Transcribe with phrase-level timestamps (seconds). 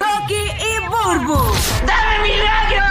[0.00, 1.38] Rocky y Burbu.
[1.84, 2.86] ¡Dame mi gallo!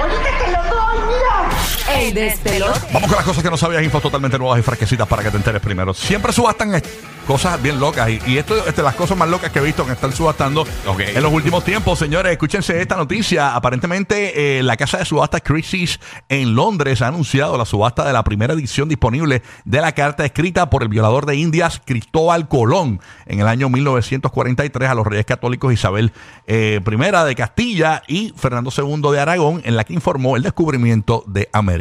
[0.00, 1.77] ¡Ahorita te lo doy, mira!
[1.96, 2.80] El despelote.
[2.92, 5.36] Vamos con las cosas que no sabías, infos totalmente nuevas y fresquecitas para que te
[5.36, 5.94] enteres primero.
[5.94, 6.80] Siempre subastan
[7.26, 9.84] cosas bien locas y, y esto es de las cosas más locas que he visto
[9.84, 10.66] que están subastando
[10.98, 11.98] en los últimos tiempos.
[11.98, 13.54] Señores, escúchense esta noticia.
[13.54, 18.24] Aparentemente, eh, la casa de subasta Christie's en Londres ha anunciado la subasta de la
[18.24, 23.40] primera edición disponible de la carta escrita por el violador de Indias Cristóbal Colón en
[23.40, 26.12] el año 1943 a los reyes católicos Isabel
[26.46, 31.24] eh, I de Castilla y Fernando II de Aragón, en la que informó el descubrimiento
[31.26, 31.77] de América.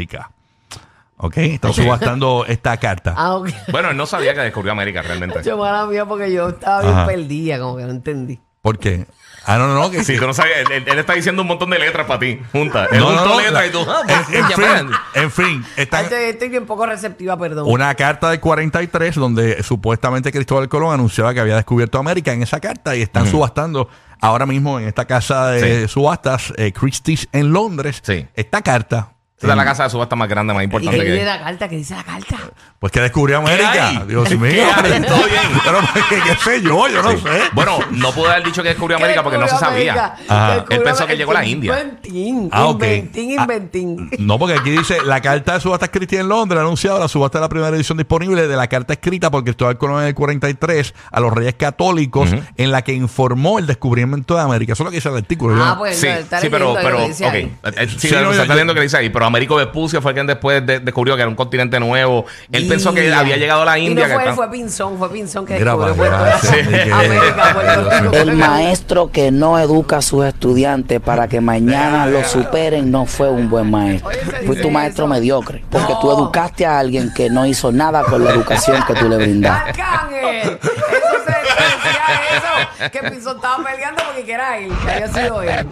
[1.20, 3.14] Ok, están subastando esta carta.
[3.18, 3.50] Ah, ok.
[3.72, 5.42] Bueno, él no sabía que descubrió América realmente.
[5.44, 7.06] Yo mala mía porque yo estaba bien Ajá.
[7.08, 8.40] perdida, como que no entendí.
[8.62, 9.08] ¿Por qué?
[9.46, 9.90] Ah, no, no, no.
[9.90, 10.60] Que, Sí, tú no sabías.
[10.60, 12.90] Él, él- él está diciendo un montón de letras para ti, juntas.
[12.92, 13.86] Él no, no, juntó no, letras la- y tú.
[13.90, 17.66] ah, en, fin, en fin, están- Estoy, estoy bien poco receptiva, perdón.
[17.68, 22.60] una carta de 43 donde supuestamente Cristóbal Colón anunciaba que había descubierto América en esa
[22.60, 23.90] carta y están subastando
[24.22, 25.88] ahora mismo en esta casa de Sí.
[25.88, 28.28] subastas eh, Christie's en Londres Sí.
[28.36, 29.14] esta carta.
[29.40, 31.38] Esa es la casa de subasta más grande, más ¿Y importante qué que dice hay.
[31.38, 31.70] la carta?
[31.70, 32.38] ¿Qué dice la carta?
[32.80, 33.88] Pues que descubrió América.
[33.90, 34.00] hay?
[34.08, 34.64] Dios ¿Qué mío.
[34.76, 35.02] hay?
[35.04, 35.42] Todo bien.
[35.64, 35.80] Pero
[36.10, 36.88] ¿qué, qué sé yo?
[36.88, 37.42] Yo no sé.
[37.54, 40.16] Bueno, no pude haber dicho que descubrió América porque no se sabía.
[40.28, 40.66] Ajá.
[40.70, 41.80] Él pensó que llegó a la India.
[41.80, 42.82] Inventín, Ah, ok.
[42.84, 44.10] inventín, Ah, inventín.
[44.18, 47.38] No, porque aquí dice la carta de subastas Christie en Londres ha anunciado la subasta
[47.38, 50.96] de la primera edición disponible de la carta escrita por Cristóbal Colón en el 43
[51.12, 54.74] a los reyes católicos en la que informó el descubrimiento de América.
[54.74, 55.56] Eso es lo que dice el artículo.
[55.56, 57.02] yo Ah, no- pues Sí, está sí, pero, leyendo pero, ok.
[57.04, 57.44] que dice ahí.
[57.44, 60.02] Eh, eh, Sí, Sí, se no, está yo- viendo que dice ahí, pero Américo Vespucio
[60.02, 62.26] fue quien después de- descubrió que era un continente nuevo.
[62.52, 64.08] Él pensó que había llegado a la Y India.
[64.08, 65.96] no fue que él, fue Pinzón, fue Pinzón que descubrió.
[68.14, 73.30] El maestro que no educa a sus estudiantes para que mañana lo superen no fue
[73.30, 74.10] un buen maestro.
[74.42, 75.14] Dice tu maestro eso.
[75.14, 75.64] mediocre.
[75.70, 79.18] Porque tú educaste a alguien que no hizo nada con la educación que tú le
[79.18, 79.82] brindaste.
[79.82, 80.38] Arcángel.
[80.38, 82.67] Eso se se decía eso.
[82.92, 85.68] Que Pinzón estaba peleando porque que era él, que había sido él.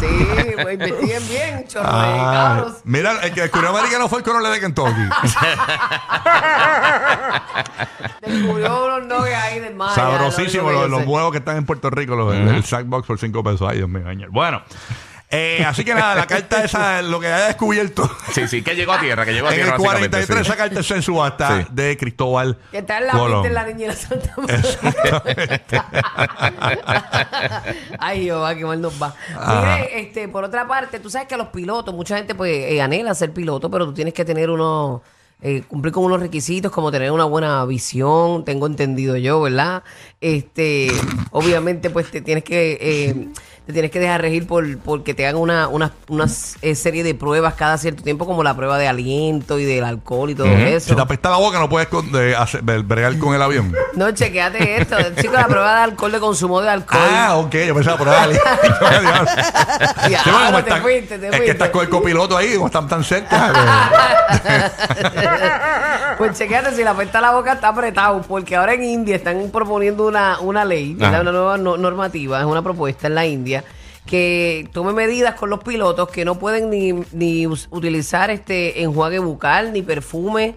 [0.00, 0.06] Sí,
[0.62, 2.76] pues investiguen bien, chorro de Ah, cabros.
[2.84, 4.92] mira, el que descubrió América no fue el coronel de Kentucky.
[8.20, 9.94] Descubrió unos nuggets ahí de más.
[9.94, 13.62] Sabrosísimo los, los huevos que están en Puerto Rico, los, el Sackbox por 5 pesos.
[13.68, 14.02] Ay, Dios mío.
[14.30, 14.62] Bueno,
[15.32, 18.92] eh, así que nada, la carta esa, lo que haya descubierto Sí, sí, que llegó
[18.92, 19.76] a tierra, que llegó a en tierra.
[19.76, 20.52] el básicamente, 43, sí.
[20.52, 21.66] esa carta está en subasta Sí.
[21.72, 23.46] de Cristóbal Que está en la Colón.
[23.46, 25.22] en la la Santa María.
[27.98, 29.14] Ay, Jehová, qué mal nos va.
[29.36, 29.76] Ajá.
[29.76, 33.14] Mire, este, por otra parte, tú sabes que los pilotos, mucha gente pues eh, anhela
[33.14, 35.00] ser piloto, pero tú tienes que tener unos,
[35.40, 39.82] eh, cumplir con unos requisitos como tener una buena visión, tengo entendido yo, ¿verdad?
[40.20, 40.90] Este,
[41.30, 43.28] obviamente pues te tienes que, eh,
[43.66, 46.26] te tienes que dejar regir por, porque te hagan una, una, una
[46.62, 50.30] eh, serie de pruebas cada cierto tiempo, como la prueba de aliento y del alcohol
[50.30, 50.88] y todo eso.
[50.90, 53.72] Si te apesta la boca, no puedes con- de hacer- de bregar con el avión.
[53.94, 54.96] No, chequeate esto.
[55.20, 57.00] Chico, la prueba de alcohol, de consumo de alcohol.
[57.04, 58.30] Ah, ok, yo pensaba probar.
[60.10, 61.52] Ya, Sí, bueno, como te están- fuiste, te es que fuiste.
[61.52, 63.52] estás con el copiloto ahí, como están tan cerca.
[66.18, 70.06] Pues chequeate, si la apesta la boca está apretado, porque ahora en India están proponiendo
[70.06, 71.14] una, una ley, ¿verdad?
[71.14, 71.22] Ajá.
[71.22, 73.61] una nueva no- normativa, es una propuesta en la India,
[74.06, 79.72] que tome medidas con los pilotos que no pueden ni, ni utilizar este enjuague bucal,
[79.72, 80.56] ni perfume,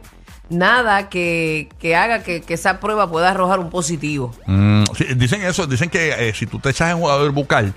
[0.49, 4.31] nada que, que haga que, que esa prueba pueda arrojar un positivo.
[4.45, 7.73] Mm, sí, dicen eso, dicen que eh, si tú te echas en jugador bucal,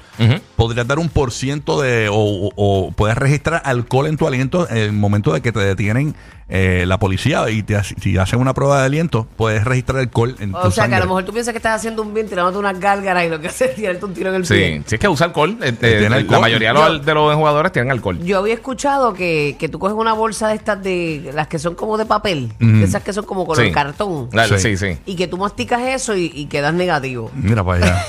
[0.56, 4.68] podrías dar un por ciento de, o, o- o puedes registrar alcohol en tu aliento
[4.68, 6.14] en el momento de que te detienen
[6.50, 10.52] eh, la policía y te, si hacen una prueba de aliento, puedes registrar alcohol en
[10.52, 12.56] tu O sea, que a lo mejor tú piensas que estás haciendo un bien tirándote
[12.56, 14.78] unas gárgaras y lo que haces es tirarte un tiro en el pie.
[14.78, 15.58] Sí, sí, es que usa alcohol.
[15.62, 16.40] eh, eh, Tiene la alcohol.
[16.40, 18.18] mayoría de los, de los jugadores tienen alcohol.
[18.24, 21.74] Yo había escuchado que, que tú coges una bolsa de estas de las que son
[21.74, 23.72] como de papel, de esas que son como color Sí.
[23.72, 24.58] cartón, Sí.
[24.58, 24.98] sí, sí.
[25.06, 27.30] y que tú masticas eso y, y quedas negativo.
[27.34, 28.06] Mira para allá.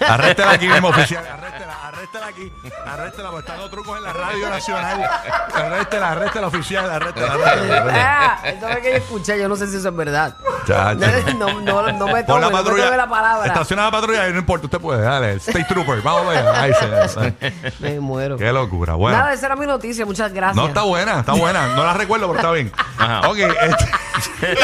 [0.08, 1.24] arréstela aquí mismo, oficial.
[1.26, 2.52] Arréstela, arréstela aquí.
[2.86, 5.10] Arréstela, porque están los trucos en la radio nacional.
[5.54, 6.90] Arréstela, arréstela, oficial.
[6.90, 7.84] Arréstela, arréstela.
[7.94, 10.36] Ah, eso es que yo escuché, yo no sé si eso es verdad.
[10.66, 11.34] Chacho.
[11.38, 12.84] No, no, no me Pon tome, la no me patrulla.
[12.84, 13.46] tome la palabra.
[13.46, 15.02] Estaciona la patrulla y no importa, usted puede.
[15.02, 16.00] Dale, State Trooper.
[16.02, 16.62] Vamos allá.
[16.62, 17.34] Ahí se.
[17.80, 18.36] Me muero.
[18.36, 18.94] Qué locura.
[18.94, 19.18] Bueno.
[19.18, 20.56] Nada, esa era mi noticia, muchas gracias.
[20.56, 21.68] No, está buena, está buena.
[21.74, 22.72] No la recuerdo, pero está bien.
[22.98, 23.28] Ajá.
[23.28, 24.56] Ok, este,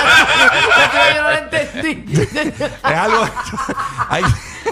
[1.14, 2.12] yo no la entendí.
[2.12, 3.28] es algo.
[4.08, 4.22] hay,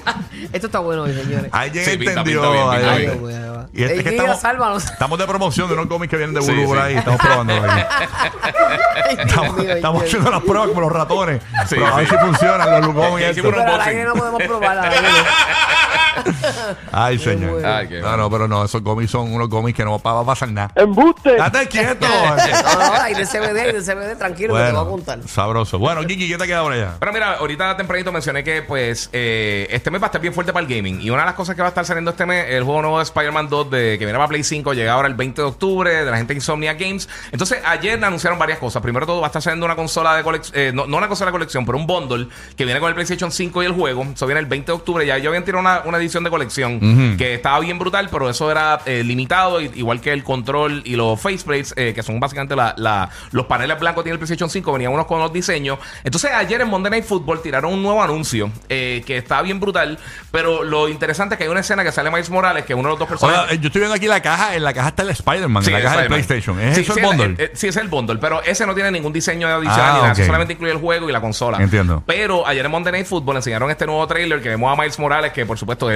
[0.52, 1.50] Esto está bueno hoy, señores.
[1.52, 2.43] Alguien Sí, pinta, entendió.
[2.52, 3.66] pinta bien, pinta bien.
[3.72, 4.84] Y Ey, que mira, estamos, sálvanos.
[4.84, 6.82] estamos de promoción de unos cómics que vienen de Sí, por sí.
[6.82, 6.96] ahí.
[6.96, 7.52] Estamos probando.
[7.54, 7.60] ahí.
[9.04, 10.08] Ay, Dios Estamos, mío, estamos Dios.
[10.14, 11.43] haciendo las pruebas como los ratones.
[11.69, 12.14] Sí, pero a ver sí.
[12.14, 12.94] si funcionan los
[13.34, 14.78] Pero al aire no podemos probar.
[14.78, 15.08] al aire no.
[16.93, 17.53] Ay, señor.
[17.53, 17.69] bueno.
[17.69, 20.25] Ay, qué no, no, pero no, esos cómics son unos cómics que no va a
[20.25, 20.71] pasar nada.
[20.75, 21.37] ¡Embuste!
[21.37, 22.07] Date quieto.
[22.17, 25.19] No, no, CBD, de CBD, tranquilo, que te voy a contar.
[25.27, 25.79] sabroso.
[25.79, 26.95] Bueno, Kiki, ¿qué te queda por allá?
[26.99, 30.53] Pero mira, ahorita tempranito mencioné que pues eh, este mes va a estar bien fuerte
[30.53, 31.01] para el gaming.
[31.01, 32.99] Y una de las cosas que va a estar saliendo este mes, el juego nuevo
[32.99, 36.05] de Spider-Man 2 de, que viene para Play 5, llega ahora el 20 de octubre,
[36.05, 37.09] de la gente de Insomnia Games.
[37.33, 38.83] Entonces, ayer anunciaron varias cosas.
[38.83, 41.33] Primero todo, va a estar saliendo una consola de colección, no, no una consola de
[41.33, 44.05] colección, pero un bundle que viene con el PlayStation 5 y el juego.
[44.15, 45.07] Eso viene el 20 de octubre.
[45.07, 48.50] Ya yo habían tirado una, una edición de colección que estaba bien brutal, pero eso
[48.50, 52.56] era eh, limitado, i- igual que el control y los faceplates, eh, que son básicamente
[52.56, 55.79] la, la- los paneles blancos que tiene el PlayStation 5, venían unos con los diseños.
[56.05, 59.99] Entonces, ayer en Monday Night Football tiraron un nuevo anuncio eh, que está bien brutal,
[60.31, 62.88] pero lo interesante es que hay una escena que sale Miles Morales, que es uno
[62.88, 63.53] de los dos personajes.
[63.53, 64.55] Eh, yo estoy viendo aquí la caja.
[64.56, 65.64] En la caja está el Spider-Man.
[65.67, 66.26] En la caja del Spider-Man.
[66.26, 66.61] PlayStation.
[66.61, 67.35] ¿Es Sí, eso sí, el bundle?
[67.44, 70.12] eh, sí, es el bundle, pero ese no tiene ningún diseño adicional Ah, ni nada,
[70.12, 70.19] ok.
[70.26, 71.58] solamente incluye el juego y la consola.
[71.61, 72.03] Entiendo.
[72.06, 75.32] Pero ayer en Monday Night Football enseñaron este nuevo trailer que vemos a Miles Morales,
[75.32, 75.95] que por supuesto es,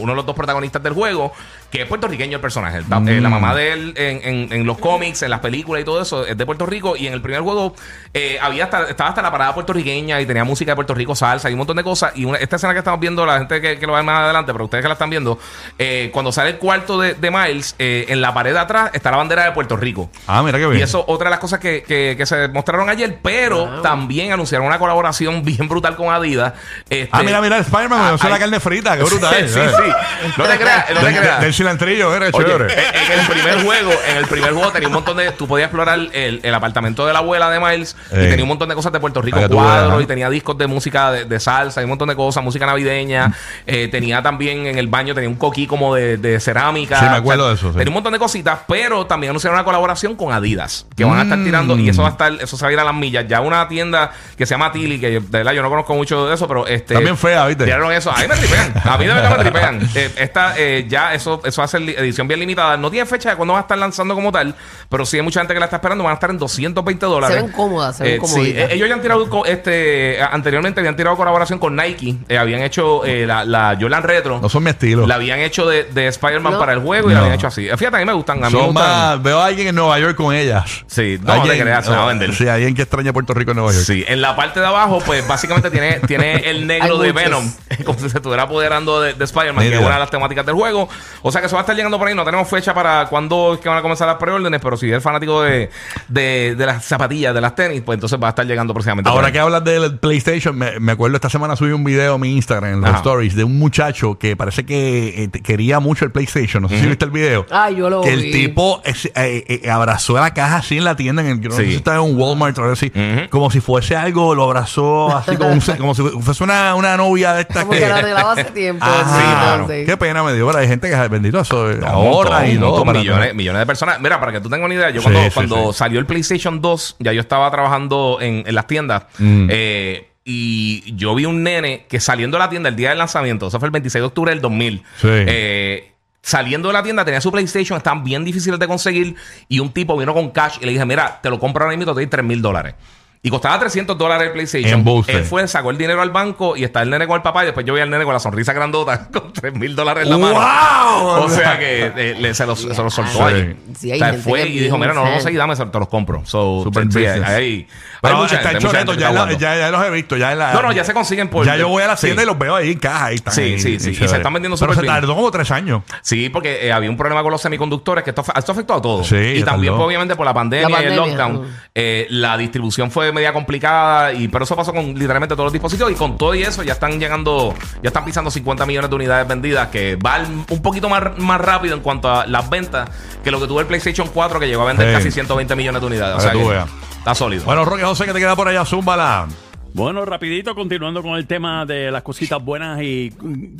[0.00, 1.32] uno de los dos protagonistas del juego,
[1.70, 2.78] que es puertorriqueño el personaje.
[2.78, 3.32] El- eh, la Mm.
[3.32, 6.36] mamá de él en, en- en los cómics, en las películas y todo eso, es
[6.36, 6.96] de Puerto Rico.
[6.96, 7.74] Y en el primer juego
[8.12, 11.48] eh, había hasta, estaba hasta la parada puertorriqueña y tenía música de Puerto Rico, salsa
[11.48, 12.12] y un montón de cosas.
[12.16, 14.06] Y una- esta escena que estamos viendo, la gente que, que lo va a ver
[14.06, 15.38] más adelante, pero ustedes que la están viendo,
[15.78, 19.10] eh, cuando sale el cuarto de, de Miles, eh, en la pared de atrás está
[19.12, 20.10] la bandera de Puerto Rico.
[20.26, 20.80] Ah, mira qué bien.
[20.80, 24.66] Y eso, otra de las cosas que, que- que se mostraron ayer, pero también anunciaron
[24.66, 26.54] una colaboración bien brutal con Adidas.
[26.88, 28.16] Este, Ah, mira, mira, el Spider-Man.
[28.20, 28.96] Ah, me la carne frita.
[28.96, 29.34] Qué brutal.
[29.48, 30.32] Sí, sí.
[30.36, 31.40] No te creas, no te creas.
[31.60, 32.72] Del cilantrillo, era Oye, chévere.
[32.72, 35.30] en en el primer juego, en el primer juego tenía un montón de.
[35.32, 38.26] Tú podías explorar el, el apartamento de la abuela de Miles Ey.
[38.26, 41.10] y tenía un montón de cosas de Puerto Rico, cuadros, y tenía discos de música
[41.12, 43.32] de, de salsa y un montón de cosas, música navideña.
[43.66, 46.98] Eh, tenía también en el baño, tenía un coquí como de, de cerámica.
[46.98, 47.76] Sí, me acuerdo de eso, sí.
[47.78, 51.22] Tenía un montón de cositas, pero también anunciaron una colaboración con Adidas, que van a
[51.22, 51.44] estar Mm.
[51.44, 53.26] tirando, y eso va a estar, eso se va a ir a las millas.
[53.28, 56.34] Ya una tienda que se llama Tilly, que de verdad yo no conozco mucho de
[56.34, 56.94] eso, pero este.
[56.94, 57.64] También fea, ¿viste?
[57.64, 58.10] Tiraron eso.
[58.10, 58.72] A mí me tripean.
[58.84, 59.80] A mí de verdad me tripean.
[59.94, 62.76] Eh, esta, eh, ya, eso, eso va a ser edición bien limitada.
[62.76, 64.54] No tiene fecha de cuándo va a estar lanzando como tal,
[64.88, 66.04] pero sí hay mucha gente que la está esperando.
[66.04, 67.36] Van a estar en 220 dólares.
[67.36, 68.62] Se ven cómodas, se ven Eh, sí, comoditas.
[68.70, 72.16] eh, ellos ya han tirado, este, anteriormente habían tirado colaboración con Nike.
[72.28, 74.40] Eh, habían hecho eh, la, la Jordan Retro.
[74.40, 75.06] No son mi estilo.
[75.06, 76.58] La habían hecho de, de Spider-Man No.
[76.58, 77.68] para el juego y la habían hecho así.
[77.76, 78.42] Fíjate, a mí me gustan.
[78.44, 78.88] A mí me Son gustan.
[78.88, 79.22] más.
[79.22, 80.64] Veo a alguien en Nueva York con ellas.
[80.86, 82.34] Sí, no te creas, se va a vender.
[82.34, 83.84] Sí, alguien que extraña Puerto Rico en Nueva York.
[83.84, 87.24] Sí, en la parte de abajo, pues básicamente tiene, tiene el negro de muchos.
[87.24, 87.52] Venom,
[87.84, 90.54] como si se estuviera apoderando de, de Spider-Man, que es una de las temáticas del
[90.54, 90.88] juego.
[91.22, 92.14] O sea que eso va a estar llegando por ahí.
[92.14, 95.02] No tenemos fecha para cuándo es que van a comenzar las preórdenes, pero si eres
[95.02, 95.70] fanático de,
[96.08, 99.08] de, de las zapatillas, de las tenis, pues entonces va a estar llegando próximamente.
[99.10, 102.34] Ahora que hablas del PlayStation, me, me acuerdo esta semana subí un video a mi
[102.34, 102.98] Instagram en los Ajá.
[102.98, 106.62] stories de un muchacho que parece que eh, quería mucho el PlayStation.
[106.62, 107.46] No sé si viste el video.
[107.50, 108.30] Ay, yo lo que el vi.
[108.32, 111.56] tipo es- eh, eh, abrazó la caja así en la tienda, en el, yo no
[111.56, 112.92] sé si estaba en un Walmart o algo así,
[113.30, 117.34] como si fuese algo, lo abrazó así como, un- como si fuese una, una novia
[117.34, 118.84] de estas Como que la arreglaba hace tiempo.
[118.84, 119.16] Ajá.
[119.18, 119.66] sí, mano.
[119.68, 119.84] sí.
[119.86, 122.84] Qué pena me dio, pero hay gente que bendito eso, eh, ahorra y todo.
[122.84, 124.00] millones, millones de personas.
[124.00, 125.78] Mira, para que tú tengas una idea, yo Sí, cuando, sí, cuando sí.
[125.78, 129.04] salió el PlayStation 2, ya yo estaba trabajando en, en las tiendas.
[129.18, 129.46] Mm.
[129.50, 133.46] eh, y yo vi un nene que saliendo de la tienda el día del lanzamiento,
[133.46, 134.82] eso fue el 26 de octubre del 2000.
[135.00, 135.08] Sí.
[135.08, 135.86] eh,
[136.22, 139.16] Saliendo de la tienda tenía su PlayStation, estaban bien difíciles de conseguir.
[139.48, 141.90] Y un tipo vino con cash y le dije: Mira, te lo compro ahora mismo,
[141.90, 142.74] te doy 3 mil dólares.
[143.22, 144.82] Y costaba 300 dólares el PlayStation.
[145.06, 147.42] Él fue, sacó el dinero al banco y está el nene con el papá.
[147.42, 150.10] Y después yo vi al nene con la sonrisa grandota con 3 mil dólares en
[150.10, 150.34] la mano.
[150.40, 151.24] ¡Wow!
[151.24, 153.34] O sea que eh, le- se, los, se los soltó Sí.
[153.34, 153.56] ahí.
[153.78, 155.14] Sí, hay o sea, gente fue y dijo, mira, no lo fan.
[155.16, 156.22] conseguí, dame, te los compro.
[156.24, 157.66] So, Super sí, hay-
[158.00, 159.38] Pero hay mucha está gente, en mucha choreto, gente ya, está la- jugando.
[159.38, 160.16] ya, ya los he visto.
[160.16, 161.44] Ya, en la, No, no, ya se consiguen por...
[161.44, 162.06] ya yo voy a la Sí.
[162.06, 163.04] tienda y los veo ahí en caja.
[163.06, 163.90] Ahí están Sí, ahí, sí, sí.
[163.90, 164.94] Y se están vendiendo Pero se bien.
[164.94, 165.82] tardó como tres años.
[166.00, 169.06] Sí, porque eh, había un problema con los semiconductores que esto, esto afectó a todos.
[169.08, 173.09] Sí, y también, pues, obviamente, por la pandemia, y el lockdown, eh, la distribución fue
[173.12, 174.12] media complicada.
[174.12, 175.92] y Pero eso pasó con literalmente todos los dispositivos.
[175.92, 179.26] Y con todo y eso, ya están llegando, ya están pisando 50 millones de unidades
[179.28, 182.88] vendidas, que va un poquito más, más rápido en cuanto a las ventas
[183.22, 184.94] que lo que tuvo el PlayStation 4, que llegó a vender Sí.
[184.94, 186.16] casi 120 millones de unidades.
[186.16, 186.64] O sea que
[186.98, 187.44] está sólido.
[187.44, 189.26] Bueno, Roque José, que te queda por allá, zúmbala.
[189.72, 193.12] Bueno, rapidito, continuando con el tema de las cositas buenas y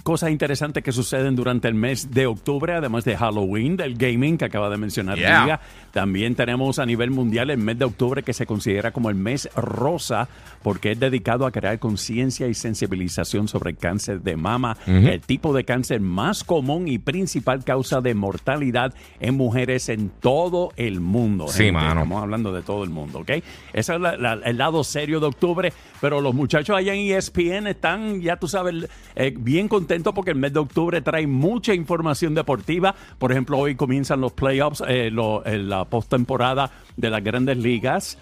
[0.03, 4.45] cosas interesantes que suceden durante el mes de octubre, además de Halloween, del gaming que
[4.47, 5.43] acaba de mencionar Yeah.
[5.43, 5.61] Liga.
[5.93, 9.49] También tenemos a nivel mundial el mes de octubre que se considera como el mes
[9.57, 10.29] rosa
[10.63, 15.53] porque es dedicado a crear conciencia y sensibilización sobre el cáncer de mama, el tipo
[15.53, 21.49] de cáncer más común y principal causa de mortalidad en mujeres en todo el mundo.
[21.49, 21.73] Sí, gente.
[21.73, 22.03] mano.
[22.03, 23.31] Estamos hablando de todo el mundo, ¿ok?
[23.73, 27.67] Ese es la- la- el lado serio de octubre, pero los muchachos allá en ESPN
[27.67, 32.35] están, ya tú sabes, eh, bien contentos porque el mes de octubre trae mucha información
[32.35, 32.95] deportiva.
[33.19, 38.19] Por ejemplo, hoy comienzan los playoffs, eh, lo- eh, la postemporada de las grandes ligas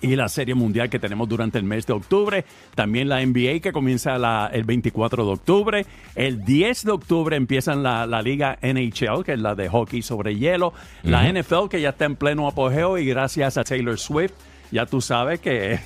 [0.00, 2.44] y la Serie Mundial que tenemos durante el mes de octubre.
[2.76, 5.86] También la NBA que comienza la- el 24 de octubre.
[6.14, 10.36] El 10 de octubre empiezan la, la Liga NHL, que es la de hockey sobre
[10.36, 10.72] hielo.
[11.02, 14.34] La NFL que ya está en pleno apogeo y gracias a Taylor Swift,
[14.70, 15.80] ya tú sabes que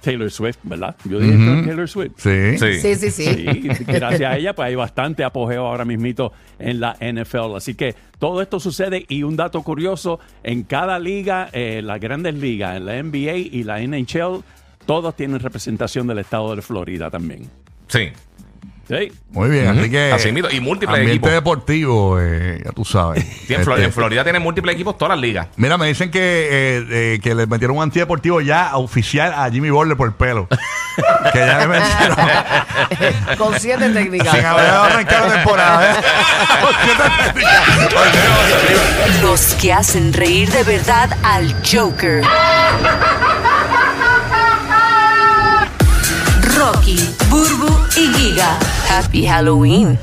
[0.00, 0.96] Taylor Swift, ¿verdad?
[1.04, 2.12] Yo dije Taylor Swift.
[2.16, 2.58] Sí.
[2.58, 2.80] Sí.
[2.80, 3.24] Sí, sí, sí.
[3.24, 7.56] Sí, gracias a ella, pues hay bastante apogeo ahora mismito en la NFL.
[7.56, 12.34] Así que todo esto sucede y un dato curioso, en cada liga, eh, las grandes
[12.34, 14.42] ligas, en la NBA y la NHL,
[14.86, 17.50] todos tienen representación del estado de Florida también.
[17.88, 18.08] Sí.
[18.88, 19.12] Sí.
[19.32, 20.12] Muy bien, así que.
[20.12, 21.30] Así mismo, y múltiples ambiente equipos.
[21.32, 23.22] deportivo, eh, ya tú sabes.
[23.46, 25.46] Sí, en, Flor- Este, en Florida tienen múltiples equipos todas las ligas.
[25.56, 29.68] Mira, me dicen que, eh, eh, que le metieron un antideportivo ya oficial a Jimmy
[29.70, 30.48] Butler por el pelo.
[31.32, 32.16] que ya le metieron.
[33.38, 34.34] Con siete técnicas.
[34.34, 35.90] sin haber arrancado la temporada.
[35.92, 35.94] ¿eh?
[36.62, 37.94] Con siete técnicas.
[37.94, 42.22] Oye, Los que hacen reír de verdad al Joker.
[46.56, 48.58] Rocky, Burbu y Giga.
[48.88, 49.98] Happy Halloween.